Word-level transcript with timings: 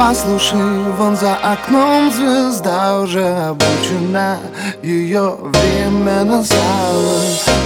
Послушай, 0.00 0.92
вон 0.96 1.14
за 1.14 1.34
окном 1.34 2.10
звезда 2.10 3.00
уже 3.00 3.22
обучена. 3.22 4.38
Ее 4.82 5.36
время 5.38 6.24
настало. 6.24 7.20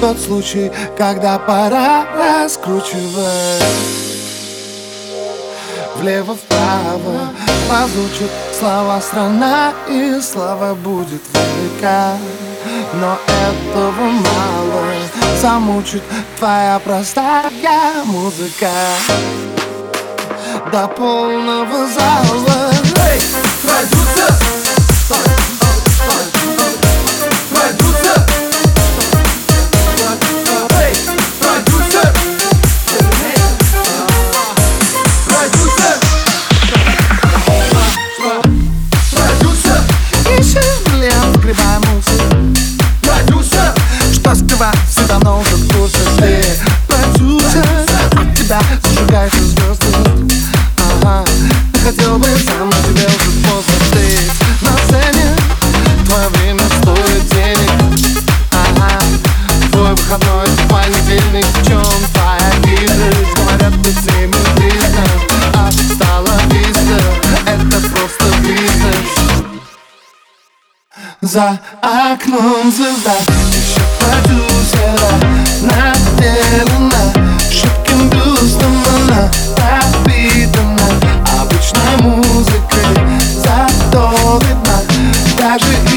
Тот 0.00 0.18
случай, 0.18 0.72
когда 0.98 1.38
пора 1.38 2.04
раскручивать. 2.16 3.62
Влево-вправо 5.98 7.30
Позвучат 7.70 8.30
слова 8.58 9.00
страна 9.00 9.72
И 9.88 10.20
слава 10.20 10.74
будет 10.74 11.22
велика. 11.32 12.18
Но 12.94 13.16
этого 13.48 14.02
мало 14.02 14.84
Замучит 15.40 16.02
твоя 16.38 16.80
простая 16.84 17.50
музыка 18.04 18.68
до 20.76 20.88
полного 20.88 21.88
зала. 21.88 22.70
Эй, 23.08 23.20
продюсер! 23.62 24.34
Продюсер! 27.48 28.26
Что 44.12 44.34
скрывать, 44.34 44.76
все 44.90 45.06
давно 45.08 45.40
уже 45.40 45.56
в 45.56 45.72
курсе 45.72 45.98
Ты 46.18 46.45
за 71.26 71.58
окном 71.80 72.70
звезда. 72.70 73.16
Еще 73.50 73.80
продюсера 73.98 75.10
наделена 75.60 77.12
Шибким 77.50 78.08
бюстом 78.10 78.72
она 78.94 79.30
пропитана 79.56 80.88
Обычной 81.40 81.96
музыкой 82.02 82.86
Зато 83.42 84.40
видна. 84.42 84.80
Даже 85.38 85.64
издалека 85.64 85.95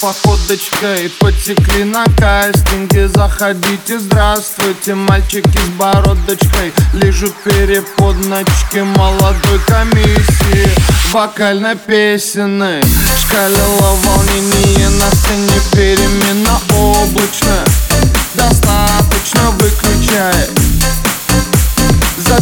походочкой 0.00 1.10
Потекли 1.20 1.84
на 1.84 2.04
кастинге. 2.16 3.08
Заходите, 3.08 3.98
здравствуйте 3.98 4.94
Мальчики 4.94 5.58
с 5.58 5.78
бородочкой. 5.78 6.72
Лежу 6.94 7.28
переподночки 7.44 8.78
Молодой 8.78 9.60
комиссии. 9.66 10.68
Вокально-песенной 11.12 12.82
Шкалило 13.18 13.96
волнение 14.04 14.88
На 14.88 15.10
сцене 15.10 15.60
перемена 15.72 16.58
облачная. 16.76 17.64
Достаточно 18.34 19.50
выключай. 19.58 20.48
За 22.18 22.36